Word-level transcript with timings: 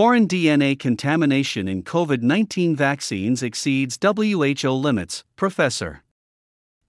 Foreign 0.00 0.26
DNA 0.26 0.78
contamination 0.78 1.68
in 1.68 1.82
COVID 1.82 2.22
19 2.22 2.74
vaccines 2.74 3.42
exceeds 3.42 3.98
WHO 4.02 4.70
limits, 4.70 5.24
Professor. 5.36 6.04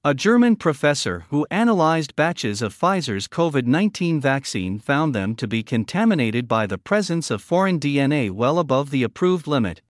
A 0.06 0.14
German 0.14 0.56
professor 0.56 1.26
who 1.30 1.46
analyzed 1.52 2.16
batches 2.16 2.62
of 2.62 2.74
Pfizer's 2.74 3.28
COVID 3.28 3.66
19 3.66 4.22
vaccine 4.22 4.80
found 4.80 5.14
them 5.14 5.36
to 5.36 5.46
be 5.46 5.62
contaminated 5.62 6.48
by 6.48 6.66
the 6.66 6.78
presence 6.78 7.30
of 7.30 7.42
foreign 7.42 7.82
DNA 7.82 8.32
well 8.32 8.58
above 8.58 8.92
the 8.92 9.04
approved 9.04 9.46
limit. 9.46 9.82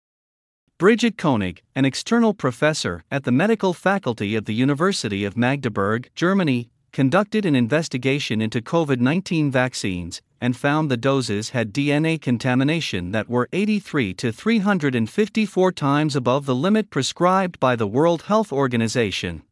Brigitte 0.79 1.19
Koenig, 1.19 1.61
an 1.75 1.85
external 1.85 2.33
professor 2.33 3.05
at 3.11 3.25
the 3.25 3.33
medical 3.33 3.75
faculty 3.75 4.35
of 4.35 4.47
the 4.47 4.55
University 4.55 5.27
of 5.27 5.37
Magdeburg, 5.37 6.09
Germany, 6.15 6.71
conducted 6.93 7.47
an 7.47 7.55
investigation 7.55 8.41
into 8.41 8.61
COVID 8.61 9.01
19 9.01 9.51
vaccines 9.51 10.21
and 10.41 10.57
found 10.57 10.91
the 10.91 10.97
doses 10.97 11.51
had 11.51 11.73
DNA 11.73 12.21
contamination 12.21 13.13
that 13.13 13.29
were 13.29 13.49
83 13.53 14.15
to 14.15 14.33
354 14.33 15.73
times 15.73 16.17
above 16.17 16.47
the 16.47 16.55
limit 16.55 16.91
prescribed 16.91 17.61
by 17.61 17.77
the 17.77 17.87
World 17.87 18.23
Health 18.23 18.53
Organization. 18.53 19.43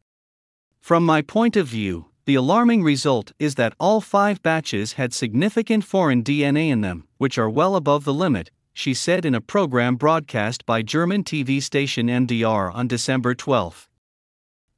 From 0.79 1.05
my 1.05 1.21
point 1.21 1.55
of 1.55 1.67
view, 1.67 2.05
the 2.25 2.35
alarming 2.35 2.83
result 2.83 3.31
is 3.39 3.55
that 3.55 3.73
all 3.79 4.01
five 4.01 4.41
batches 4.41 4.93
had 4.93 5.13
significant 5.13 5.83
foreign 5.83 6.23
DNA 6.23 6.69
in 6.69 6.81
them, 6.81 7.07
which 7.17 7.37
are 7.37 7.49
well 7.49 7.75
above 7.75 8.03
the 8.03 8.13
limit, 8.13 8.51
she 8.73 8.93
said 8.93 9.25
in 9.25 9.35
a 9.35 9.41
program 9.41 9.95
broadcast 9.95 10.65
by 10.65 10.81
German 10.81 11.23
TV 11.23 11.61
station 11.61 12.07
MDR 12.07 12.73
on 12.73 12.87
December 12.87 13.35
12. 13.35 13.88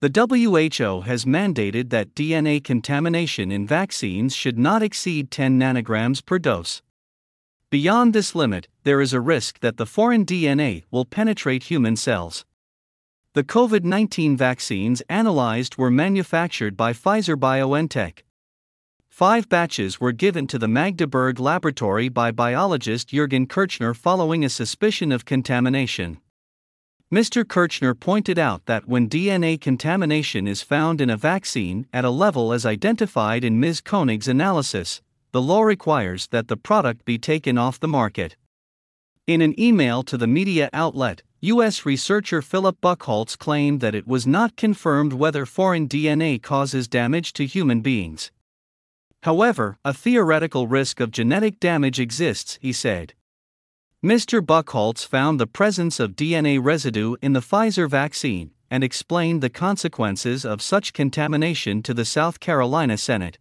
The 0.02 0.10
WHO 0.10 1.02
has 1.02 1.26
mandated 1.26 1.92
that 1.92 2.16
DNA 2.16 2.64
contamination 2.64 3.52
in 3.52 3.68
vaccines 3.68 4.36
should 4.36 4.58
not 4.58 4.82
exceed 4.82 5.30
10 5.30 5.60
nanograms 5.60 6.26
per 6.26 6.40
dose. 6.40 6.82
Beyond 7.70 8.12
this 8.12 8.34
limit, 8.34 8.68
there 8.84 9.00
is 9.00 9.14
a 9.14 9.22
risk 9.22 9.60
that 9.60 9.78
the 9.78 9.86
foreign 9.86 10.26
DNA 10.26 10.86
will 10.90 11.06
penetrate 11.06 11.66
human 11.66 11.96
cells. 11.96 12.46
The 13.34 13.44
COVID 13.44 13.84
19 13.84 14.36
vaccines 14.36 15.04
analyzed 15.08 15.78
were 15.78 15.92
manufactured 15.92 16.76
by 16.76 16.94
Pfizer 16.94 17.36
BioNTech. 17.36 18.24
Five 19.08 19.50
batches 19.50 20.02
were 20.02 20.12
given 20.12 20.48
to 20.48 20.58
the 20.58 20.68
Magdeburg 20.68 21.40
laboratory 21.40 22.10
by 22.10 22.32
biologist 22.32 23.10
Jürgen 23.10 23.48
Kirchner 23.48 23.94
following 23.94 24.44
a 24.44 24.50
suspicion 24.50 25.12
of 25.12 25.26
contamination. 25.26 26.18
Mr. 27.12 27.46
Kirchner 27.46 27.94
pointed 27.94 28.40
out 28.40 28.66
that 28.68 28.88
when 28.88 29.10
DNA 29.10 29.60
contamination 29.60 30.48
is 30.48 30.62
found 30.62 31.02
in 31.02 31.10
a 31.10 31.18
vaccine 31.18 31.86
at 31.92 32.06
a 32.06 32.10
level 32.10 32.54
as 32.54 32.66
identified 32.66 33.44
in 33.44 33.60
Ms. 33.60 33.82
Koenig's 33.82 34.30
analysis, 34.30 35.02
the 35.34 35.42
law 35.42 35.62
requires 35.62 36.28
that 36.28 36.48
the 36.48 36.56
product 36.56 37.04
be 37.04 37.18
taken 37.18 37.58
off 37.58 37.82
the 37.82 37.88
market. 37.88 38.38
In 39.28 39.42
an 39.42 39.60
email 39.60 40.04
to 40.04 40.18
the 40.18 40.26
media 40.26 40.70
outlet, 40.72 41.22
U.S. 41.42 41.86
researcher 41.86 42.42
Philip 42.42 42.80
Buckhaults 42.80 43.36
claimed 43.36 43.82
that 43.82 43.96
it 43.96 44.08
was 44.08 44.26
not 44.26 44.56
confirmed 44.56 45.12
whether 45.12 45.46
foreign 45.46 45.90
DNA 45.90 46.42
causes 46.42 46.88
damage 46.88 47.34
to 47.34 47.46
human 47.46 47.82
beings. 47.82 48.32
However, 49.24 49.78
a 49.84 49.94
theoretical 49.94 50.66
risk 50.66 51.02
of 51.02 51.12
genetic 51.12 51.60
damage 51.60 52.00
exists, 52.00 52.58
he 52.62 52.72
said. 52.72 53.16
Mr. 54.04 54.44
Buckhaults 54.44 55.04
found 55.04 55.40
the 55.40 55.46
presence 55.46 56.00
of 56.00 56.16
DNA 56.16 56.60
residue 56.60 57.16
in 57.22 57.34
the 57.34 57.40
Pfizer 57.40 57.88
vaccine 57.88 58.50
and 58.72 58.84
explained 58.84 59.44
the 59.44 59.50
consequences 59.50 60.44
of 60.44 60.60
such 60.60 60.92
contamination 60.92 61.84
to 61.84 61.94
the 61.94 62.04
South 62.04 62.40
Carolina 62.40 62.98
Senate. 62.98 63.38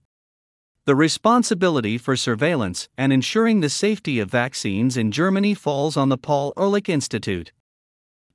The 0.85 0.95
responsibility 0.95 1.97
for 1.97 2.15
surveillance 2.15 2.91
and 2.99 3.11
ensuring 3.11 3.61
the 3.61 3.71
safety 3.71 4.19
of 4.19 4.31
vaccines 4.31 4.99
in 4.99 5.13
Germany 5.13 5.55
falls 5.55 5.97
on 5.97 6.11
the 6.11 6.19
Paul 6.19 6.53
Ehrlich 6.59 6.91
Institute. 6.91 7.53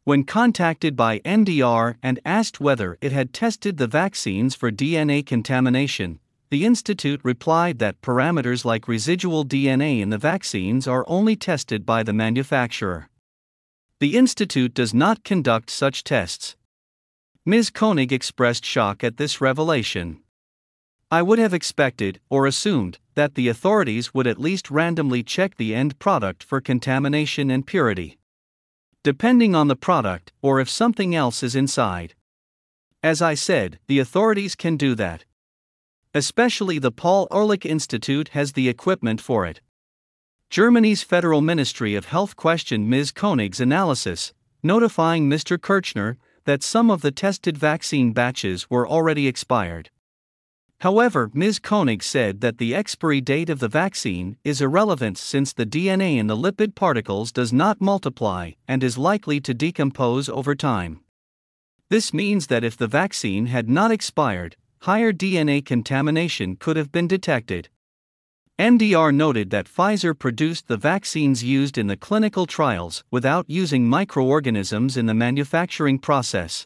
When 0.04 0.24
contacted 0.24 0.96
by 0.96 1.20
NDR 1.20 1.98
and 2.02 2.20
asked 2.26 2.60
whether 2.60 2.98
it 3.02 3.12
had 3.12 3.34
tested 3.34 3.78
the 3.78 3.86
vaccines 3.86 4.56
for 4.56 4.72
DNA 4.72 5.24
contamination, 5.24 6.20
the 6.50 6.66
Institute 6.66 7.22
replied 7.24 7.80
that 7.80 8.02
parameters 8.02 8.66
like 8.66 8.88
residual 8.88 9.46
DNA 9.46 10.02
in 10.02 10.10
the 10.10 10.18
vaccines 10.18 10.88
are 10.88 11.06
only 11.08 11.36
tested 11.36 11.86
by 11.86 12.04
the 12.04 12.14
manufacturer. 12.14 13.10
The 14.00 14.18
Institute 14.18 14.74
does 14.74 14.94
not 14.94 15.24
conduct 15.24 15.70
such 15.70 16.04
tests. 16.04 16.56
Ms. 17.46 17.70
Koenig 17.70 18.12
expressed 18.12 18.66
shock 18.66 19.04
at 19.04 19.18
this 19.18 19.40
revelation. 19.42 20.22
I 21.12 21.22
would 21.22 21.40
have 21.40 21.54
expected, 21.54 22.20
or 22.30 22.46
assumed, 22.46 23.00
that 23.16 23.36
the 23.36 23.48
authorities 23.48 24.14
would 24.14 24.28
at 24.28 24.40
least 24.40 24.72
randomly 24.72 25.24
check 25.24 25.56
the 25.56 25.74
end 25.74 26.00
product 26.00 26.44
for 26.44 26.60
contamination 26.60 27.50
and 27.52 27.66
purity 27.66 28.18
depending 29.06 29.54
on 29.54 29.68
the 29.68 29.76
product 29.76 30.34
or 30.42 30.60
if 30.60 30.68
something 30.68 31.14
else 31.14 31.44
is 31.44 31.56
inside. 31.56 32.16
As 33.04 33.22
I 33.22 33.36
said, 33.36 33.78
the 33.86 34.00
authorities 34.00 34.56
can 34.56 34.78
do 34.78 34.96
that. 34.96 35.26
Especially 36.16 36.80
the 36.80 36.94
Paul 36.94 37.28
Ehrlich 37.30 37.66
Institute 37.66 38.30
has 38.30 38.54
the 38.54 38.70
equipment 38.70 39.20
for 39.20 39.46
it. 39.46 39.60
Germany's 40.50 41.04
Federal 41.04 41.42
Ministry 41.42 41.94
of 41.94 42.06
Health 42.06 42.38
questioned 42.38 42.90
Ms. 42.90 43.12
Koenig's 43.12 43.60
analysis, 43.60 44.34
notifying 44.64 45.30
Mr. 45.30 45.60
Kirchner 45.60 46.18
that 46.46 46.64
some 46.64 46.90
of 46.90 47.02
the 47.02 47.12
tested 47.12 47.58
vaccine 47.58 48.14
batches 48.14 48.70
were 48.70 48.88
already 48.88 49.28
expired. 49.28 49.90
However, 50.80 51.30
Ms. 51.34 51.60
Koenig 51.60 52.02
said 52.02 52.40
that 52.40 52.60
the 52.60 52.74
expiry 52.74 53.20
date 53.20 53.50
of 53.50 53.60
the 53.60 53.68
vaccine 53.68 54.38
is 54.46 54.62
irrelevant 54.62 55.18
since 55.18 55.52
the 55.52 55.66
DNA 55.66 56.16
in 56.16 56.28
the 56.28 56.38
lipid 56.38 56.76
particles 56.76 57.34
does 57.34 57.52
not 57.52 57.82
multiply 57.82 58.52
and 58.70 58.86
is 58.86 58.98
likely 58.98 59.42
to 59.42 59.54
decompose 59.54 60.30
over 60.30 60.56
time. 60.56 61.02
This 61.90 62.14
means 62.14 62.48
that 62.48 62.64
if 62.64 62.78
the 62.78 62.88
vaccine 62.88 63.48
had 63.48 63.68
not 63.68 63.92
expired, 63.92 64.56
higher 64.80 65.12
DNA 65.12 65.66
contamination 65.66 66.56
could 66.56 66.78
have 66.78 66.92
been 66.92 67.08
detected. 67.08 67.70
MDR 68.58 69.14
noted 69.14 69.50
that 69.50 69.68
Pfizer 69.68 70.18
produced 70.18 70.68
the 70.68 70.78
vaccines 70.78 71.44
used 71.44 71.78
in 71.78 71.88
the 71.88 71.98
clinical 71.98 72.46
trials 72.46 73.04
without 73.12 73.50
using 73.50 73.86
microorganisms 73.90 74.96
in 74.96 75.08
the 75.08 75.14
manufacturing 75.14 76.00
process. 76.00 76.66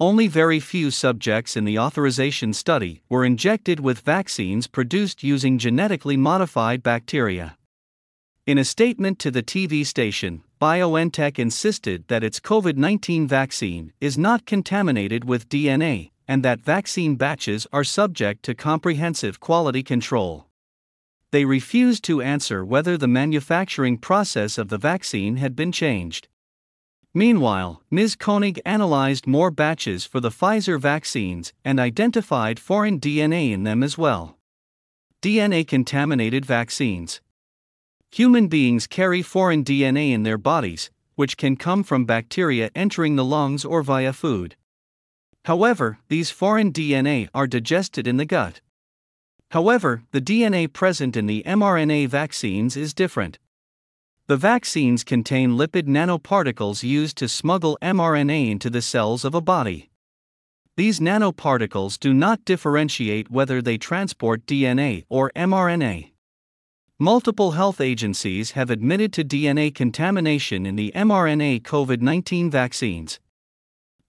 Only 0.00 0.26
very 0.26 0.58
few 0.58 0.90
subjects 0.90 1.56
in 1.56 1.64
the 1.64 1.78
authorization 1.78 2.52
study 2.52 3.02
were 3.08 3.24
injected 3.24 3.78
with 3.78 4.00
vaccines 4.00 4.66
produced 4.66 5.22
using 5.22 5.58
genetically 5.58 6.16
modified 6.16 6.82
bacteria. 6.82 7.56
In 8.44 8.58
a 8.58 8.64
statement 8.64 9.20
to 9.20 9.30
the 9.30 9.42
TV 9.42 9.86
station, 9.86 10.42
BioNTech 10.60 11.38
insisted 11.38 12.08
that 12.08 12.24
its 12.24 12.40
COVID 12.40 12.76
19 12.76 13.28
vaccine 13.28 13.92
is 14.00 14.18
not 14.18 14.46
contaminated 14.46 15.24
with 15.24 15.48
DNA 15.48 16.10
and 16.28 16.44
that 16.44 16.60
vaccine 16.60 17.16
batches 17.16 17.66
are 17.72 17.82
subject 17.82 18.44
to 18.44 18.54
comprehensive 18.54 19.40
quality 19.40 19.82
control. 19.82 20.46
They 21.30 21.44
refused 21.44 22.04
to 22.04 22.22
answer 22.22 22.64
whether 22.64 22.96
the 22.96 23.08
manufacturing 23.08 23.98
process 23.98 24.58
of 24.58 24.68
the 24.68 24.78
vaccine 24.78 25.36
had 25.36 25.56
been 25.56 25.72
changed. 25.72 26.28
Meanwhile, 27.14 27.82
Ms. 27.90 28.14
Koenig 28.16 28.60
analyzed 28.64 29.26
more 29.26 29.50
batches 29.50 30.04
for 30.04 30.20
the 30.20 30.30
Pfizer 30.30 30.78
vaccines 30.78 31.52
and 31.64 31.80
identified 31.80 32.60
foreign 32.60 33.00
DNA 33.00 33.50
in 33.50 33.64
them 33.64 33.82
as 33.82 33.96
well. 33.96 34.38
DNA 35.22 35.66
contaminated 35.66 36.44
vaccines. 36.44 37.20
Human 38.12 38.48
beings 38.48 38.86
carry 38.86 39.20
foreign 39.20 39.64
DNA 39.64 40.12
in 40.12 40.22
their 40.22 40.38
bodies, 40.38 40.90
which 41.14 41.36
can 41.36 41.56
come 41.56 41.82
from 41.82 42.04
bacteria 42.04 42.70
entering 42.74 43.16
the 43.16 43.24
lungs 43.24 43.64
or 43.64 43.82
via 43.82 44.12
food. 44.12 44.54
However, 45.48 45.98
these 46.08 46.28
foreign 46.28 46.74
DNA 46.74 47.30
are 47.32 47.46
digested 47.46 48.06
in 48.06 48.18
the 48.18 48.26
gut. 48.26 48.60
However, 49.52 50.02
the 50.10 50.20
DNA 50.20 50.70
present 50.70 51.16
in 51.16 51.24
the 51.24 51.42
mRNA 51.46 52.08
vaccines 52.08 52.76
is 52.76 52.92
different. 52.92 53.38
The 54.26 54.36
vaccines 54.36 55.04
contain 55.04 55.52
lipid 55.52 55.84
nanoparticles 55.88 56.82
used 56.82 57.16
to 57.16 57.30
smuggle 57.30 57.78
mRNA 57.80 58.50
into 58.50 58.68
the 58.68 58.82
cells 58.82 59.24
of 59.24 59.34
a 59.34 59.40
body. 59.40 59.88
These 60.76 61.00
nanoparticles 61.00 61.98
do 61.98 62.12
not 62.12 62.44
differentiate 62.44 63.30
whether 63.30 63.62
they 63.62 63.78
transport 63.78 64.44
DNA 64.44 65.06
or 65.08 65.32
mRNA. 65.34 66.12
Multiple 66.98 67.52
health 67.52 67.80
agencies 67.80 68.50
have 68.50 68.68
admitted 68.68 69.14
to 69.14 69.24
DNA 69.24 69.74
contamination 69.74 70.66
in 70.66 70.76
the 70.76 70.92
mRNA 70.94 71.62
COVID 71.62 72.02
19 72.02 72.50
vaccines. 72.50 73.18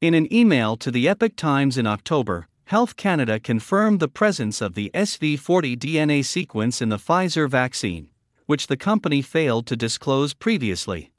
In 0.01 0.13
an 0.13 0.31
email 0.33 0.77
to 0.77 0.91
the 0.91 1.07
Epoch 1.07 1.35
Times 1.35 1.77
in 1.77 1.85
October, 1.85 2.47
Health 2.65 2.95
Canada 2.95 3.39
confirmed 3.39 3.99
the 3.99 4.07
presence 4.07 4.61
of 4.61 4.73
the 4.73 4.91
SV40 4.93 5.77
DNA 5.77 6.23
sequence 6.23 6.81
in 6.81 6.89
the 6.89 6.97
Pfizer 6.97 7.49
vaccine 7.49 8.09
which 8.49 8.65
the 8.65 8.75
company 8.75 9.21
failed 9.21 9.67
to 9.67 9.75
disclose 9.75 10.33
previously. 10.33 11.11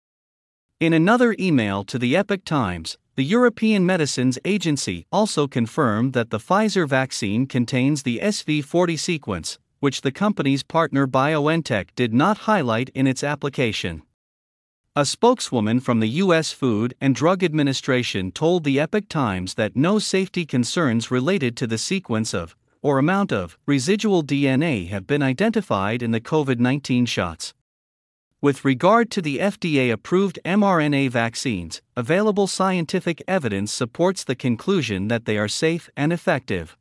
In 0.80 0.92
another 0.92 1.36
email 1.38 1.84
to 1.84 1.96
the 1.96 2.16
Epoch 2.16 2.44
Times, 2.44 2.98
the 3.14 3.22
European 3.22 3.86
Medicines 3.86 4.36
Agency 4.44 5.06
also 5.12 5.46
confirmed 5.46 6.12
that 6.12 6.30
the 6.30 6.40
Pfizer 6.40 6.88
vaccine 6.88 7.46
contains 7.46 8.02
the 8.02 8.18
SV40 8.20 8.98
sequence, 8.98 9.60
which 9.78 10.00
the 10.00 10.10
company's 10.10 10.64
partner 10.64 11.06
BioNTech 11.06 11.90
did 11.94 12.12
not 12.12 12.38
highlight 12.48 12.88
in 12.96 13.06
its 13.06 13.22
application. 13.22 14.02
A 14.96 15.06
spokeswoman 15.06 15.78
from 15.78 16.00
the 16.00 16.08
U.S. 16.24 16.50
Food 16.50 16.94
and 17.00 17.14
Drug 17.14 17.44
Administration 17.44 18.32
told 18.32 18.64
the 18.64 18.80
Epoch 18.80 19.08
Times 19.08 19.54
that 19.54 19.76
no 19.76 20.00
safety 20.00 20.44
concerns 20.44 21.12
related 21.12 21.56
to 21.58 21.68
the 21.68 21.78
sequence 21.78 22.34
of, 22.34 22.56
or 22.82 22.98
amount 22.98 23.32
of, 23.32 23.56
residual 23.66 24.24
DNA 24.24 24.88
have 24.88 25.06
been 25.06 25.22
identified 25.22 26.02
in 26.02 26.10
the 26.10 26.20
COVID 26.20 26.58
19 26.58 27.06
shots. 27.06 27.54
With 28.40 28.64
regard 28.64 29.12
to 29.12 29.22
the 29.22 29.38
FDA 29.38 29.92
approved 29.92 30.40
mRNA 30.44 31.10
vaccines, 31.10 31.82
available 31.96 32.48
scientific 32.48 33.22
evidence 33.28 33.72
supports 33.72 34.24
the 34.24 34.34
conclusion 34.34 35.06
that 35.06 35.24
they 35.24 35.38
are 35.38 35.46
safe 35.46 35.88
and 35.96 36.12
effective. 36.12 36.76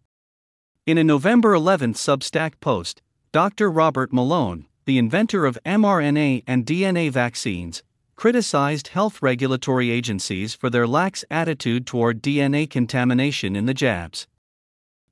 In 0.88 0.98
a 0.98 1.04
November 1.04 1.54
11 1.54 1.94
Substack 1.94 2.54
post, 2.60 3.04
Dr. 3.32 3.70
Robert 3.70 4.12
Malone, 4.12 4.66
the 4.86 4.98
inventor 4.98 5.46
of 5.46 5.60
mRNA 5.64 6.44
and 6.48 6.66
DNA 6.66 7.12
vaccines, 7.12 7.84
criticized 8.20 8.90
health 8.90 9.22
regulatory 9.22 9.90
agencies 9.90 10.54
for 10.54 10.70
their 10.70 10.86
lax 10.86 11.24
attitude 11.32 11.88
toward 11.88 12.22
DNA 12.22 12.70
contamination 12.70 13.56
in 13.56 13.66
the 13.66 13.74
jabs. 13.74 14.28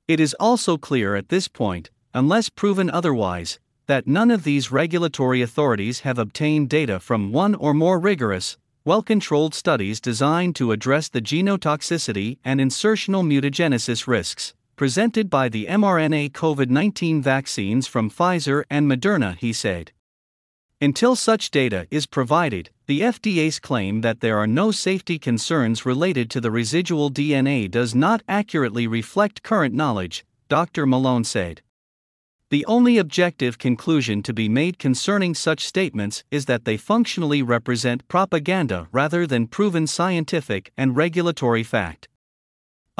It 0.06 0.20
is 0.20 0.36
also 0.38 0.76
clear 0.76 1.16
at 1.16 1.30
this 1.30 1.48
point, 1.48 1.88
unless 2.12 2.50
proven 2.50 2.90
otherwise, 2.90 3.58
that 3.86 4.06
none 4.06 4.30
of 4.30 4.44
these 4.44 4.70
regulatory 4.70 5.40
authorities 5.40 6.00
have 6.00 6.18
obtained 6.18 6.68
data 6.68 7.00
from 7.00 7.32
one 7.32 7.54
or 7.54 7.72
more 7.72 7.98
rigorous, 7.98 8.58
well 8.84 9.00
controlled 9.00 9.54
studies 9.54 10.02
designed 10.02 10.54
to 10.56 10.72
address 10.72 11.08
the 11.08 11.22
genotoxicity 11.22 12.36
and 12.44 12.60
insertional 12.60 13.24
mutagenesis 13.26 14.06
risks 14.06 14.52
presented 14.76 15.30
by 15.30 15.48
the 15.48 15.64
mRNA 15.64 16.32
COVID 16.32 16.68
19 16.68 17.22
vaccines 17.22 17.86
from 17.86 18.10
Pfizer 18.10 18.64
and 18.68 18.86
Moderna, 18.86 19.34
he 19.38 19.50
said. 19.50 19.92
Until 20.80 21.16
such 21.16 21.50
data 21.50 21.88
is 21.90 22.06
provided, 22.06 22.70
the 22.86 23.00
FDA's 23.00 23.58
claim 23.58 24.02
that 24.02 24.20
there 24.20 24.38
are 24.38 24.46
no 24.46 24.70
safety 24.70 25.18
concerns 25.18 25.84
related 25.84 26.30
to 26.30 26.40
the 26.40 26.52
residual 26.52 27.10
DNA 27.10 27.68
does 27.68 27.96
not 27.96 28.22
accurately 28.28 28.86
reflect 28.86 29.42
current 29.42 29.74
knowledge, 29.74 30.24
Dr. 30.48 30.86
Malone 30.86 31.24
said. 31.24 31.62
The 32.50 32.64
only 32.66 32.96
objective 32.96 33.58
conclusion 33.58 34.22
to 34.22 34.32
be 34.32 34.48
made 34.48 34.78
concerning 34.78 35.34
such 35.34 35.66
statements 35.66 36.22
is 36.30 36.46
that 36.46 36.64
they 36.64 36.76
functionally 36.76 37.42
represent 37.42 38.06
propaganda 38.06 38.86
rather 38.92 39.26
than 39.26 39.48
proven 39.48 39.88
scientific 39.88 40.70
and 40.76 40.96
regulatory 40.96 41.64
fact. 41.64 42.06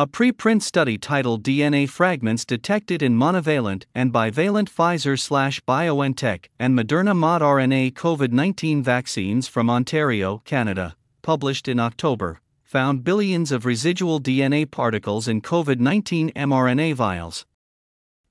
A 0.00 0.06
preprint 0.06 0.62
study 0.62 0.96
titled 0.96 1.42
DNA 1.42 1.88
Fragments 1.88 2.44
Detected 2.44 3.02
in 3.02 3.18
Monovalent 3.18 3.82
and 3.96 4.12
Bivalent 4.12 4.70
Pfizer 4.70 5.18
slash 5.18 5.60
BioNTech 5.62 6.44
and 6.56 6.78
Moderna 6.78 7.16
modRNA 7.16 7.94
COVID 7.94 8.30
19 8.30 8.80
vaccines 8.80 9.48
from 9.48 9.68
Ontario, 9.68 10.40
Canada, 10.44 10.94
published 11.22 11.66
in 11.66 11.80
October, 11.80 12.40
found 12.62 13.02
billions 13.02 13.50
of 13.50 13.66
residual 13.66 14.20
DNA 14.20 14.70
particles 14.70 15.26
in 15.26 15.42
COVID 15.42 15.80
19 15.80 16.30
mRNA 16.30 16.94
vials. 16.94 17.44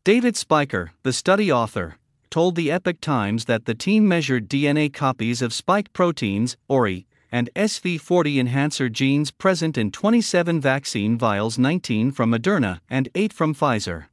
David 0.05 0.35
Speicher, 0.35 0.91
the 1.03 1.11
study 1.11 1.51
author, 1.51 1.97
told 2.29 2.55
the 2.55 2.71
Epoch 2.71 3.01
Times 3.01 3.43
that 3.43 3.65
the 3.65 3.75
team 3.75 4.07
measured 4.07 4.47
DNA 4.47 4.93
copies 4.93 5.41
of 5.41 5.53
spike 5.53 5.91
proteins, 5.91 6.55
ORI, 6.69 7.06
and 7.31 7.49
SV40 7.55 8.39
enhancer 8.39 8.89
genes 8.89 9.31
present 9.31 9.77
in 9.77 9.91
27 9.91 10.61
vaccine 10.61 11.17
vials 11.17 11.57
19 11.57 12.11
from 12.11 12.31
Moderna 12.31 12.79
and 12.89 13.09
8 13.15 13.33
from 13.33 13.53
Pfizer. 13.53 14.05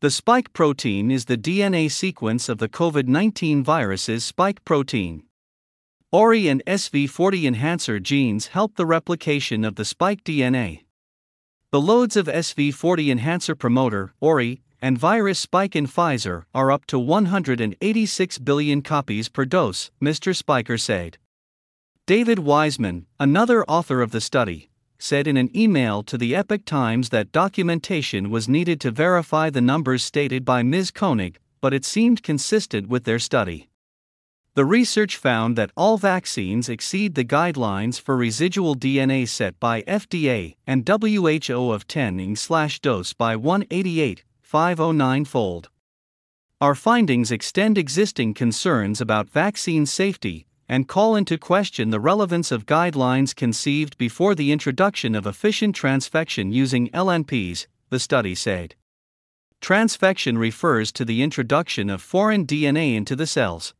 The 0.00 0.10
spike 0.10 0.52
protein 0.52 1.10
is 1.10 1.24
the 1.24 1.36
DNA 1.36 1.90
sequence 1.90 2.48
of 2.48 2.58
the 2.58 2.68
COVID 2.68 3.08
19 3.08 3.64
virus's 3.64 4.24
spike 4.24 4.64
protein. 4.64 5.24
ORI 6.12 6.48
and 6.48 6.62
SV40 6.66 7.44
enhancer 7.44 7.98
genes 7.98 8.46
help 8.48 8.76
the 8.76 8.86
replication 8.86 9.64
of 9.64 9.74
the 9.74 9.84
spike 9.84 10.24
DNA. 10.24 10.84
The 11.70 11.80
loads 11.80 12.16
of 12.16 12.28
SV40 12.28 13.10
enhancer 13.10 13.54
promoter, 13.54 14.14
ORI, 14.20 14.62
and 14.80 14.96
virus 14.96 15.38
spike 15.38 15.74
in 15.74 15.86
Pfizer 15.86 16.44
are 16.54 16.70
up 16.70 16.86
to 16.86 16.98
186 16.98 18.38
billion 18.38 18.80
copies 18.80 19.28
per 19.28 19.44
dose, 19.44 19.90
Mr. 20.00 20.34
Speicher 20.34 20.80
said. 20.80 21.18
David 22.08 22.38
Wiseman, 22.38 23.04
another 23.20 23.66
author 23.66 24.00
of 24.00 24.12
the 24.12 24.20
study, 24.22 24.70
said 24.98 25.26
in 25.26 25.36
an 25.36 25.54
email 25.54 26.02
to 26.04 26.16
the 26.16 26.34
Epoch 26.34 26.64
Times 26.64 27.10
that 27.10 27.32
documentation 27.32 28.30
was 28.30 28.48
needed 28.48 28.80
to 28.80 28.90
verify 28.90 29.50
the 29.50 29.60
numbers 29.60 30.04
stated 30.04 30.42
by 30.42 30.62
Ms. 30.62 30.90
Koenig, 30.90 31.38
but 31.60 31.74
it 31.74 31.84
seemed 31.84 32.22
consistent 32.22 32.88
with 32.88 33.04
their 33.04 33.18
study. 33.18 33.68
The 34.54 34.64
research 34.64 35.18
found 35.18 35.56
that 35.56 35.70
all 35.76 35.98
vaccines 35.98 36.70
exceed 36.70 37.14
the 37.14 37.26
guidelines 37.26 38.00
for 38.00 38.16
residual 38.16 38.74
DNA 38.74 39.28
set 39.28 39.60
by 39.60 39.82
FDA 39.82 40.56
and 40.66 40.88
WHO 40.88 41.70
of 41.70 41.86
10 41.86 42.20
ing 42.20 42.36
dose 42.80 43.12
by 43.12 43.36
188, 43.36 44.24
509 44.40 45.26
fold. 45.26 45.68
Our 46.58 46.74
findings 46.74 47.30
extend 47.30 47.76
existing 47.76 48.32
concerns 48.32 49.02
about 49.02 49.28
vaccine 49.28 49.84
safety, 49.84 50.46
and 50.68 50.86
call 50.86 51.16
into 51.16 51.38
question 51.38 51.90
the 51.90 52.00
relevance 52.00 52.52
of 52.52 52.66
guidelines 52.66 53.34
conceived 53.34 53.96
before 53.96 54.34
the 54.34 54.52
introduction 54.52 55.14
of 55.14 55.26
efficient 55.26 55.74
transfection 55.74 56.52
using 56.52 56.88
LNPs, 56.90 57.66
the 57.88 57.98
study 57.98 58.34
said. 58.34 58.74
Transfection 59.60 60.38
refers 60.38 60.92
to 60.92 61.04
the 61.04 61.22
introduction 61.22 61.90
of 61.90 62.02
foreign 62.02 62.46
DNA 62.46 62.94
into 62.94 63.16
the 63.16 63.26
cells. 63.26 63.74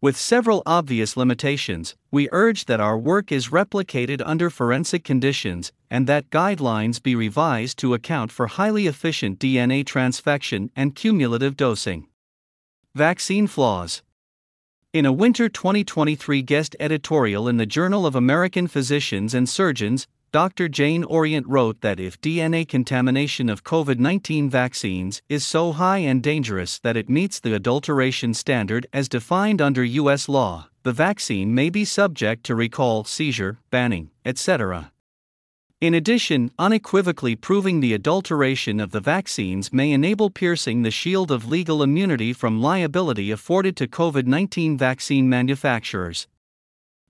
With 0.00 0.16
several 0.16 0.62
obvious 0.66 1.16
limitations, 1.16 1.96
we 2.10 2.28
urge 2.30 2.66
that 2.66 2.80
our 2.80 2.98
work 2.98 3.32
is 3.32 3.48
replicated 3.48 4.22
under 4.24 4.50
forensic 4.50 5.04
conditions 5.04 5.72
and 5.90 6.06
that 6.06 6.30
guidelines 6.30 7.02
be 7.02 7.14
revised 7.14 7.78
to 7.78 7.94
account 7.94 8.30
for 8.30 8.46
highly 8.46 8.86
efficient 8.86 9.38
DNA 9.38 9.84
transfection 9.84 10.70
and 10.76 10.94
cumulative 10.94 11.56
dosing. 11.56 12.08
Vaccine 12.94 13.46
flaws. 13.46 14.02
In 14.96 15.04
a 15.04 15.12
winter 15.12 15.50
2023 15.50 16.40
guest 16.40 16.74
editorial 16.80 17.48
in 17.48 17.58
the 17.58 17.66
Journal 17.66 18.06
of 18.06 18.14
American 18.14 18.66
Physicians 18.66 19.34
and 19.34 19.46
Surgeons, 19.46 20.06
Dr. 20.32 20.70
Jane 20.70 21.04
Orient 21.04 21.46
wrote 21.46 21.82
that 21.82 22.00
if 22.00 22.18
DNA 22.22 22.66
contamination 22.66 23.50
of 23.50 23.62
COVID 23.62 23.98
19 23.98 24.48
vaccines 24.48 25.20
is 25.28 25.46
so 25.46 25.72
high 25.72 25.98
and 25.98 26.22
dangerous 26.22 26.78
that 26.78 26.96
it 26.96 27.10
meets 27.10 27.38
the 27.38 27.52
adulteration 27.52 28.32
standard 28.32 28.86
as 28.90 29.06
defined 29.06 29.60
under 29.60 29.84
U.S. 29.84 30.30
law, 30.30 30.68
the 30.82 30.94
vaccine 30.94 31.54
may 31.54 31.68
be 31.68 31.84
subject 31.84 32.42
to 32.44 32.54
recall, 32.54 33.04
seizure, 33.04 33.58
banning, 33.70 34.08
etc. 34.24 34.92
In 35.78 35.92
addition, 35.92 36.50
unequivocally 36.58 37.36
proving 37.36 37.80
the 37.80 37.92
adulteration 37.92 38.80
of 38.80 38.92
the 38.92 39.00
vaccines 39.00 39.74
may 39.74 39.92
enable 39.92 40.30
piercing 40.30 40.80
the 40.80 40.90
shield 40.90 41.30
of 41.30 41.48
legal 41.48 41.82
immunity 41.82 42.32
from 42.32 42.62
liability 42.62 43.30
afforded 43.30 43.76
to 43.76 43.86
COVID 43.86 44.26
19 44.26 44.78
vaccine 44.78 45.28
manufacturers. 45.28 46.28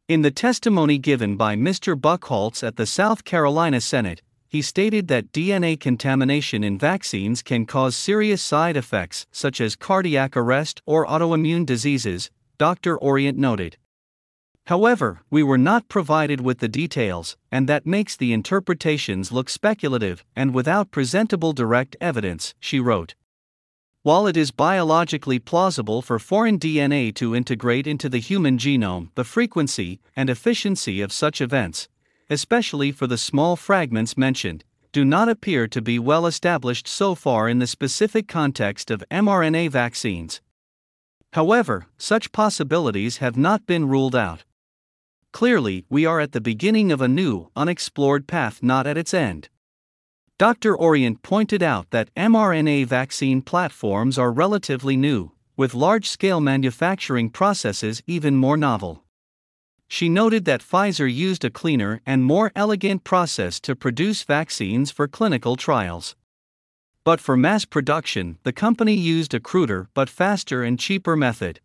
In 0.08 0.22
the 0.22 0.32
testimony 0.32 0.98
given 0.98 1.36
by 1.36 1.54
Mr. 1.54 1.94
Buckhaults 2.00 2.64
at 2.64 2.74
the 2.74 2.86
South 2.86 3.22
Carolina 3.22 3.80
Senate, 3.80 4.20
he 4.48 4.62
stated 4.62 5.06
that 5.06 5.30
DNA 5.30 5.78
contamination 5.78 6.64
in 6.64 6.76
vaccines 6.76 7.44
can 7.44 7.66
cause 7.66 7.94
serious 7.94 8.42
side 8.42 8.76
effects 8.76 9.28
such 9.30 9.60
as 9.60 9.76
cardiac 9.76 10.36
arrest 10.36 10.82
or 10.86 11.06
autoimmune 11.06 11.66
diseases, 11.66 12.32
Dr. 12.58 12.98
Orient 12.98 13.38
noted. 13.38 13.76
However, 14.66 15.22
we 15.30 15.44
were 15.44 15.58
not 15.58 15.88
provided 15.88 16.40
with 16.40 16.58
the 16.58 16.68
details, 16.68 17.36
and 17.52 17.68
that 17.68 17.86
makes 17.86 18.16
the 18.16 18.32
interpretations 18.32 19.30
look 19.30 19.48
speculative 19.48 20.24
and 20.34 20.52
without 20.52 20.90
presentable 20.90 21.52
direct 21.52 21.96
evidence, 22.00 22.52
she 22.58 22.80
wrote. 22.80 23.14
While 24.02 24.26
it 24.26 24.36
is 24.36 24.50
biologically 24.50 25.38
plausible 25.38 26.02
for 26.02 26.18
foreign 26.18 26.58
DNA 26.58 27.14
to 27.14 27.34
integrate 27.36 27.86
into 27.86 28.08
the 28.08 28.18
human 28.18 28.58
genome, 28.58 29.10
the 29.14 29.22
frequency 29.22 30.00
and 30.16 30.28
efficiency 30.28 31.00
of 31.00 31.12
such 31.12 31.40
events, 31.40 31.88
especially 32.28 32.90
for 32.90 33.06
the 33.06 33.18
small 33.18 33.54
fragments 33.54 34.16
mentioned, 34.16 34.64
do 34.90 35.04
not 35.04 35.28
appear 35.28 35.68
to 35.68 35.80
be 35.80 36.00
well 36.00 36.26
established 36.26 36.88
so 36.88 37.14
far 37.14 37.48
in 37.48 37.60
the 37.60 37.68
specific 37.68 38.26
context 38.26 38.90
of 38.90 39.04
mRNA 39.12 39.70
vaccines. 39.70 40.40
However, 41.34 41.86
such 41.98 42.32
possibilities 42.32 43.18
have 43.18 43.36
not 43.36 43.64
been 43.66 43.86
ruled 43.86 44.16
out. 44.16 44.42
Clearly, 45.36 45.84
we 45.90 46.06
are 46.06 46.18
at 46.18 46.32
the 46.32 46.40
beginning 46.40 46.90
of 46.90 47.02
a 47.02 47.08
new, 47.08 47.50
unexplored 47.54 48.26
path, 48.26 48.62
not 48.62 48.86
at 48.86 48.96
its 48.96 49.12
end. 49.12 49.50
Dr. 50.38 50.74
Orient 50.74 51.20
pointed 51.20 51.62
out 51.62 51.90
that 51.90 52.08
mRNA 52.14 52.86
vaccine 52.86 53.42
platforms 53.42 54.16
are 54.16 54.32
relatively 54.32 54.96
new, 54.96 55.32
with 55.54 55.74
large 55.74 56.08
scale 56.08 56.40
manufacturing 56.40 57.28
processes 57.28 58.02
even 58.06 58.34
more 58.34 58.56
novel. 58.56 59.04
She 59.88 60.08
noted 60.08 60.46
that 60.46 60.62
Pfizer 60.62 61.14
used 61.14 61.44
a 61.44 61.50
cleaner 61.50 62.00
and 62.06 62.24
more 62.24 62.50
elegant 62.56 63.04
process 63.04 63.60
to 63.60 63.76
produce 63.76 64.22
vaccines 64.22 64.90
for 64.90 65.06
clinical 65.06 65.54
trials. 65.54 66.16
But 67.04 67.20
for 67.20 67.36
mass 67.36 67.66
production, 67.66 68.38
the 68.42 68.54
company 68.54 68.94
used 68.94 69.34
a 69.34 69.40
cruder 69.40 69.90
but 69.92 70.08
faster 70.08 70.62
and 70.62 70.78
cheaper 70.78 71.14
method. 71.14 71.60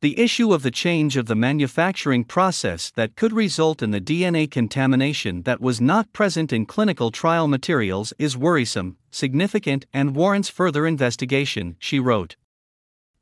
The 0.00 0.20
issue 0.20 0.52
of 0.52 0.62
the 0.62 0.70
change 0.70 1.16
of 1.16 1.26
the 1.26 1.34
manufacturing 1.34 2.22
process 2.22 2.92
that 2.92 3.16
could 3.16 3.32
result 3.32 3.82
in 3.82 3.90
the 3.90 4.00
DNA 4.00 4.48
contamination 4.48 5.42
that 5.42 5.60
was 5.60 5.80
not 5.80 6.12
present 6.12 6.52
in 6.52 6.66
clinical 6.66 7.10
trial 7.10 7.48
materials 7.48 8.12
is 8.16 8.36
worrisome, 8.36 8.96
significant, 9.10 9.86
and 9.92 10.14
warrants 10.14 10.48
further 10.48 10.86
investigation, 10.86 11.74
she 11.80 11.98
wrote. 11.98 12.36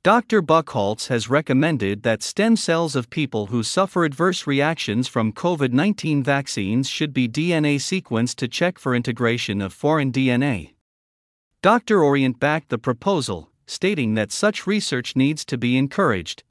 Dr. 0.03 0.43
Buckhaults 0.43 1.07
has 1.09 1.31
recommended 1.31 2.03
that 2.03 2.23
stem 2.23 2.57
cells 2.57 2.95
of 2.95 3.09
people 3.09 3.47
who 3.47 3.63
suffer 3.63 4.05
adverse 4.05 4.47
reactions 4.47 5.09
from 5.09 5.33
COVID 5.33 5.73
19 5.73 6.23
vaccines 6.23 6.91
should 6.91 7.15
be 7.15 7.27
DNA 7.27 7.77
sequenced 7.77 8.37
to 8.37 8.49
check 8.49 8.79
for 8.79 8.95
integration 8.95 9.63
of 9.63 9.73
foreign 9.73 10.13
DNA. 10.13 10.75
Dr. 11.63 12.05
Orient 12.05 12.39
backed 12.39 12.69
the 12.69 12.77
proposal, 12.77 13.51
stating 13.67 14.13
that 14.13 14.31
such 14.31 14.67
research 14.67 15.17
needs 15.17 15.43
to 15.47 15.57
be 15.57 15.79
encouraged. 15.79 16.43